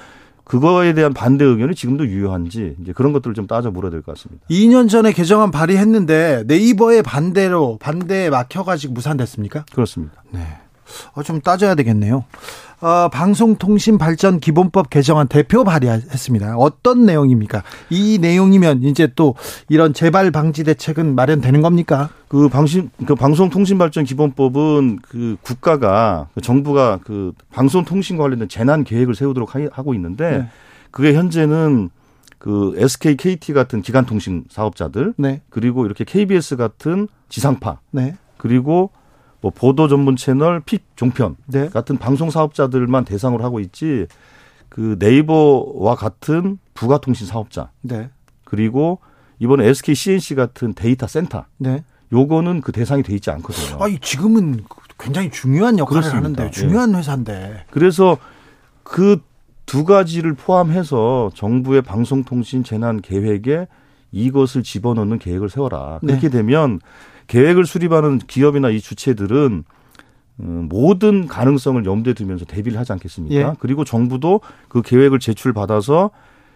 [0.43, 4.45] 그거에 대한 반대 의견이 지금도 유효한지 이제 그런 것들을 좀 따져 물어야 될 것 같습니다.
[4.49, 9.63] 2년 전에 개정안 발의했는데 네이버의 반대로 반대에 막혀가지고 무산됐습니까?
[9.73, 10.21] 그렇습니다.
[10.31, 10.41] 네.
[11.13, 12.25] 어, 좀 따져야 되겠네요.
[12.79, 16.57] 어, 방송통신발전 기본법 개정안 대표 발의했습니다.
[16.57, 17.63] 어떤 내용입니까?
[17.89, 19.33] 이 내용이면 이제 또
[19.67, 22.09] 이런 재발 방지 대책은 마련되는 겁니까?
[22.27, 29.55] 그 방신 그 방송통신발전 기본법은 그 국가가 그 정부가 그 방송통신과 관련된 재난 계획을 세우도록
[29.71, 30.49] 하고 있는데 네.
[30.91, 31.89] 그게 현재는
[32.37, 35.41] 그 SK, KT 같은 기간통신 사업자들 네.
[35.49, 38.15] 그리고 이렇게 KBS 같은 지상파 네.
[38.37, 38.91] 그리고
[39.47, 41.69] 뭐 보도 전문 채널, 및 종편 네.
[41.69, 44.05] 같은 방송 사업자들만 대상으로 하고 있지
[44.67, 48.09] 그 네이버와 같은 부가통신 사업자 네.
[48.43, 48.99] 그리고
[49.39, 51.83] 이번에 SK C&C 같은 데이터 센터 네.
[52.11, 53.83] 요거는 그 대상이 돼 있지 않거든요.
[53.83, 54.63] 아, 지금은
[54.99, 56.41] 굉장히 중요한 역할을 그렇습니다.
[56.41, 56.97] 하는데 중요한 예.
[56.97, 57.65] 회사인데.
[57.69, 58.17] 그래서
[58.83, 59.21] 그
[59.67, 63.67] 두 가지를 포함해서 정부의 방송통신 재난 계획에
[64.13, 65.99] 이것을 집어넣는 계획을 세워라.
[65.99, 66.37] 그렇게 네.
[66.37, 66.79] 되면
[67.27, 69.63] 계획을 수립하는 기업이나 이 주체들은
[70.39, 73.35] 음, 모든 가능성을 염두에 두면서 대비를 하지 않겠습니까?
[73.35, 73.53] 예.
[73.59, 76.11] 그리고 정부도 그 계획을 제출받아서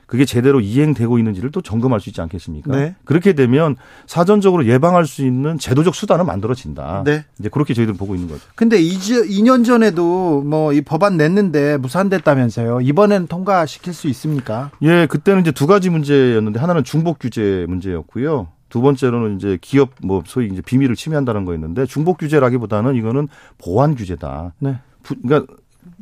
[0.06, 2.76] 그게 제대로 이행되고 있는지를 또 점검할 수 있지 않겠습니까?
[2.76, 2.96] 네.
[3.06, 7.04] 그렇게 되면 사전적으로 예방할 수 있는 제도적 수단은 만들어진다.
[7.06, 7.24] 네.
[7.40, 8.42] 이제 그렇게 저희들은 보고 있는 거죠.
[8.56, 12.82] 근데 2년 전에도 뭐 이 법안 냈는데 무산됐다면서요.
[12.82, 14.72] 이번엔 통과시킬 수 있습니까?
[14.82, 18.50] 예, 그때는 이제 두 가지 문제였는데 하나는 중복 규제 문제였고요.
[18.72, 24.54] 두 번째로는 이제 기업 뭐 소위 이제 비밀을 침해한다는 거였는데 중복 규제라기보다는 이거는 보안 규제다.
[24.60, 24.80] 네.
[25.04, 25.54] 부, 그러니까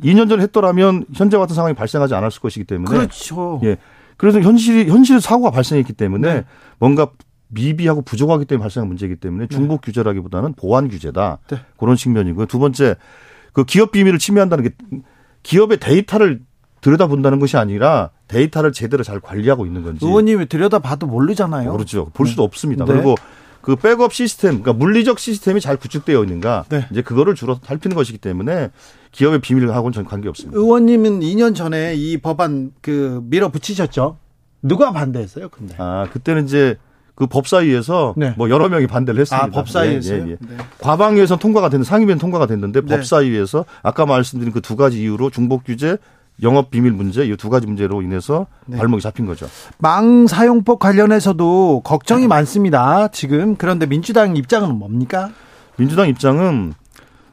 [0.04, 3.60] 2년 전에 했더라면 현재 같은 상황이 발생하지 않았을 것이기 때문에 그렇죠.
[3.64, 3.78] 예.
[4.18, 6.46] 그래서 현실이 현실 사고가 발생했기 때문에 네.
[6.78, 7.10] 뭔가
[7.48, 9.56] 미비하고 부족하기 때문에 발생한 문제이기 때문에 네.
[9.56, 9.86] 중복 네.
[9.88, 11.40] 규제라기보다는 보안 규제다.
[11.50, 11.58] 네.
[11.76, 12.46] 그런 측면이고요.
[12.46, 12.98] 두 번째
[13.52, 14.70] 그 기업 비밀을 침해한다는 게
[15.42, 16.42] 기업의 데이터를
[16.82, 20.06] 들여다본다는 것이 아니라 데이터를 제대로 잘 관리하고 있는 건지.
[20.06, 21.72] 의원님이 들여다봐도 모르잖아요.
[21.72, 22.10] 모르죠.
[22.14, 22.46] 볼 수도 네.
[22.46, 22.86] 없습니다.
[22.86, 22.94] 네.
[22.94, 23.16] 그리고
[23.62, 26.86] 그 백업 시스템, 그러니까 물리적 시스템이 잘 구축되어 있는가, 네.
[26.92, 28.70] 이제 그거를 주로 살피는 것이기 때문에
[29.12, 30.58] 기업의 비밀하고는 전 관계 없습니다.
[30.58, 34.18] 의원님은 2년 전에 이 법안 그 밀어붙이셨죠?
[34.62, 35.50] 누가 반대했어요?
[35.50, 36.78] 근데 아 그때는 이제
[37.16, 38.34] 그 법사위에서 네.
[38.38, 39.46] 뭐 여러 명이 반대를 했습니다.
[39.46, 40.38] 아, 법사위에서 예, 예, 예.
[40.40, 40.58] 네.
[40.80, 42.88] 과방위에서 통과가 됐는데 상임위는 통과가 됐는데 네.
[42.88, 45.98] 법사위에서 아까 말씀드린 그 두 가지 이유로 중복 규제
[46.42, 48.78] 영업 비밀 문제 이 두 가지 문제로 인해서 네.
[48.78, 49.48] 발목이 잡힌 거죠.
[49.78, 52.28] 망 사용법 관련해서도 걱정이 네.
[52.28, 53.08] 많습니다.
[53.10, 55.32] 지금 그런데 민주당 입장은 뭡니까?
[55.78, 56.74] 민주당 입장은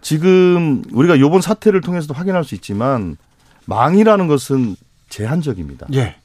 [0.00, 3.16] 지금 우리가 요번 사태를 통해서도 확인할 수 있지만
[3.66, 4.76] 망이라는 것은
[5.08, 5.86] 제한적입니다.
[5.94, 6.16] 예.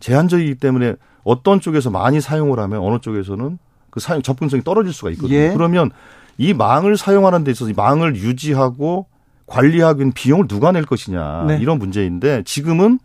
[0.00, 3.58] 제한적이기 때문에 어떤 쪽에서 많이 사용을 하면 어느 쪽에서는
[3.90, 5.36] 그 사용 접근성이 떨어질 수가 있거든요.
[5.38, 5.52] 예.
[5.52, 5.90] 그러면
[6.38, 9.06] 이 망을 사용하는 데 있어서 이 망을 유지하고
[9.52, 11.58] 관리하기는 비용을 누가 낼 것이냐 네.
[11.60, 12.98] 이런 문제인데 지금은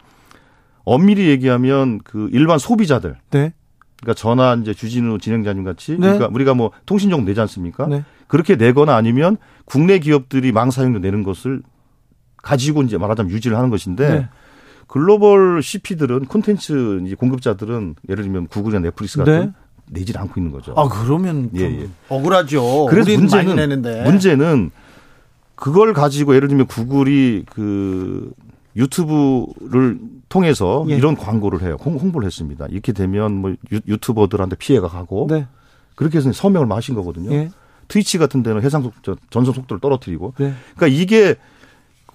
[0.86, 3.52] 엄밀히 얘기하면 그 일반 소비자들 네.
[4.00, 5.98] 그러니까 전화 이제 주진우 진행자님 같이 네.
[5.98, 7.88] 그러니까 우리가 뭐 통신요금 내지 않습니까?
[7.88, 8.06] 네.
[8.28, 11.62] 그렇게 내거나 아니면 국내 기업들이 망 사용료 내는 것을
[12.42, 14.30] 가지고 이제 말하자면 유지를 하는 것인데 네.
[14.88, 19.52] 글로벌 CP들은 콘텐츠 이제 공급자들은 예를 들면 구글이나 넷플릭스 같은 네.
[20.00, 20.74] 내질 않고 있는 거죠.
[20.78, 21.90] 아 그러면 예, 예.
[22.08, 22.86] 억울하죠.
[22.86, 24.72] 그래서 문제는 문제는
[25.58, 28.32] 그걸 가지고 예를 들면 구글이 그
[28.76, 30.96] 유튜브를 통해서 예.
[30.96, 31.78] 이런 광고를 해요.
[31.84, 32.68] 홍 보를 했습니다.
[32.70, 35.48] 이렇게 되면 뭐 유, 튜버들한테 피해가 가고 네.
[35.96, 37.34] 그렇게 해서 서명을 마신 거거든요.
[37.34, 37.50] 예.
[37.88, 38.94] 트위치 같은 데는 해상 속
[39.32, 40.36] 전송 속도를 떨어뜨리고.
[40.38, 40.54] 네.
[40.76, 41.36] 그러니까 이게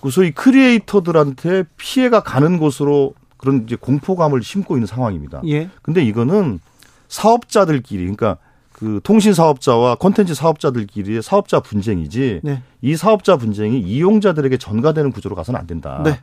[0.00, 5.42] 그 소위 크리에이터들한테 피해가 가는 곳으로 그런 이제 공포감을 심고 있는 상황입니다.
[5.48, 5.68] 예.
[5.82, 6.60] 근데 이거는
[7.08, 8.36] 사업자들끼리 그러니까
[8.72, 12.62] 그 통신 사업자와 콘텐츠 사업자들끼리의 사업자 분쟁이지 네.
[12.80, 16.00] 이 사업자 분쟁이 이용자들에게 전가되는 구조로 가서는 안 된다.
[16.04, 16.18] 네.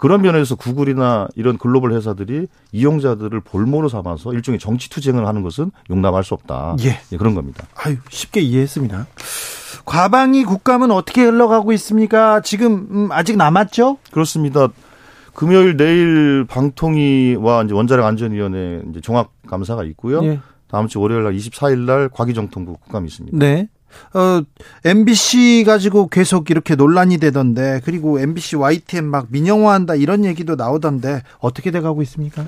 [0.00, 6.24] 그런 면에서 구글이나 이런 글로벌 회사들이 이용자들을 볼모로 삼아서 일종의 정치 투쟁을 하는 것은 용납할
[6.24, 6.76] 수 없다.
[6.80, 6.98] 예.
[7.12, 7.66] 예 그런 겁니다.
[7.76, 9.06] 아유, 쉽게 이해했습니다.
[9.84, 12.40] 과방위 국감은 어떻게 흘러가고 있습니까?
[12.40, 13.98] 지금 음, 아직 남았죠?
[14.10, 14.68] 그렇습니다.
[15.34, 20.24] 금요일 내일 방통위와 이제 원자력 안전위원회 이제 종합 감사가 있고요.
[20.24, 20.40] 예.
[20.70, 23.36] 다음 주 월요일 날 24일 날 과기정통부 국감이 있습니다.
[23.36, 23.68] 네.
[24.14, 24.42] 어,
[24.84, 31.70] MBC 가지고 계속 이렇게 논란이 되던데, 그리고 MBC YTN 막 민영화한다 이런 얘기도 나오던데, 어떻게
[31.70, 32.44] 돼가고 있습니까?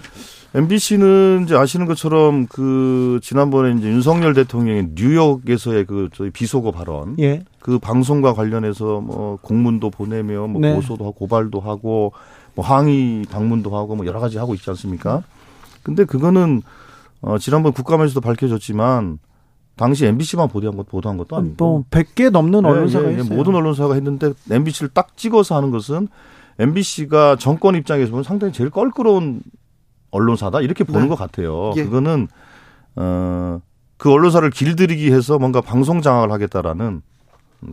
[0.54, 7.42] MBC는 이제 아시는 것처럼 그 지난번에 이제 윤석열 대통령의 뉴욕에서의 그 저희 비속어 발언, 예.
[7.58, 10.74] 그 방송과 관련해서 뭐 공문도 보내며 뭐 네.
[10.74, 12.12] 고소도 하고 고발도 하고
[12.54, 15.22] 뭐 항의 방문도 하고 뭐 여러 가지 하고 있지 않습니까?
[15.82, 16.62] 근데 그거는
[17.22, 19.18] 어 지난번 국감에서도 밝혀졌지만
[19.76, 23.36] 당시 MBC만 보도한 것 보도한 것도 아니고 뭐 100개 넘는 네, 언론사가 예, 예, 있어요.
[23.36, 26.08] 모든 언론사가 했는데 MBC를 딱 찍어서 하는 것은
[26.58, 29.40] MBC가 정권 입장에서 보면 상당히 제일 껄끄러운
[30.10, 31.08] 언론사다 이렇게 보는 네.
[31.08, 31.72] 것 같아요.
[31.76, 31.84] 예.
[31.84, 32.28] 그거는
[32.96, 37.02] 어그 언론사를 길들이기 해서 뭔가 방송 장악을 하겠다라는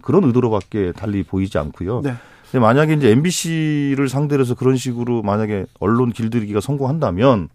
[0.02, 2.02] 그런 의도로밖에 달리 보이지 않고요.
[2.02, 2.14] 네.
[2.44, 7.50] 근데 만약에 이제 MBC를 상대로 해서 그런 식으로 만약에 언론 길들이기가 성공한다면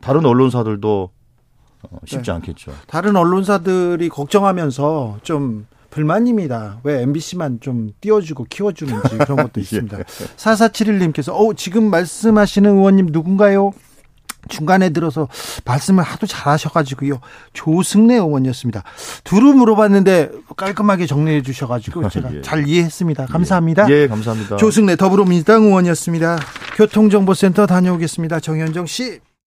[0.00, 1.17] 다른 언론사들도 어,
[2.04, 2.32] 쉽지 네.
[2.32, 2.72] 않겠죠.
[2.86, 6.80] 다른 언론사들이 걱정하면서 좀 불만입니다.
[6.84, 9.60] 왜 MBC만 좀 띄워주고 키워주는지 그런 것도 예.
[9.62, 9.98] 있습니다.
[9.98, 10.02] 예.
[10.02, 13.72] 4471님께서, 어, 지금 말씀하시는 의원님 누군가요?
[14.48, 15.28] 중간에 들어서
[15.64, 17.20] 말씀을 하도 잘하셔가지고요.
[17.52, 18.82] 조승래 의원이었습니다.
[19.24, 22.42] 두루 물어봤는데 깔끔하게 정리해 주셔가지고 제가 예.
[22.42, 23.26] 잘 이해했습니다.
[23.26, 23.90] 감사합니다.
[23.90, 24.56] 예, 예, 감사합니다.
[24.56, 26.38] 조승래 더불어민주당 의원이었습니다.
[26.76, 28.40] 교통정보센터 다녀오겠습니다.
[28.40, 29.20] 정현정 씨.